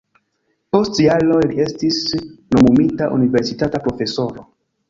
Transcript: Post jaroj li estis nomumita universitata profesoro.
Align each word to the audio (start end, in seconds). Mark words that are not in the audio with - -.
Post 0.75 1.01
jaroj 1.03 1.43
li 1.51 1.61
estis 1.67 1.99
nomumita 2.23 3.11
universitata 3.19 3.83
profesoro. 3.89 4.49